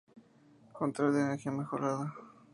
Control 0.73 1.13
de 1.13 1.21
energía 1.21 1.51
mejorada. 1.51 2.11